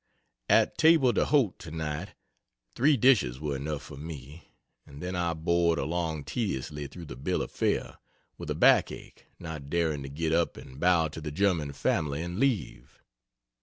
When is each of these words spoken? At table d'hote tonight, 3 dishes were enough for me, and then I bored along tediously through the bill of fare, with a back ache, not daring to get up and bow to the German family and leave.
At 0.49 0.79
table 0.79 1.13
d'hote 1.13 1.59
tonight, 1.59 2.15
3 2.73 2.97
dishes 2.97 3.39
were 3.39 3.55
enough 3.55 3.83
for 3.83 3.97
me, 3.97 4.55
and 4.83 4.99
then 4.99 5.15
I 5.15 5.35
bored 5.35 5.77
along 5.77 6.23
tediously 6.23 6.87
through 6.87 7.05
the 7.05 7.15
bill 7.15 7.43
of 7.43 7.51
fare, 7.51 7.99
with 8.35 8.49
a 8.49 8.55
back 8.55 8.91
ache, 8.91 9.27
not 9.37 9.69
daring 9.69 10.01
to 10.01 10.09
get 10.09 10.33
up 10.33 10.57
and 10.57 10.79
bow 10.79 11.09
to 11.09 11.21
the 11.21 11.31
German 11.31 11.71
family 11.73 12.23
and 12.23 12.39
leave. 12.39 12.99